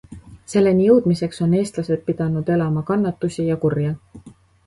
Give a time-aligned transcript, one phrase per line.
[0.51, 3.93] Selleni jõudmiseks on eestlased pidanud elama kannatusi ja kurja.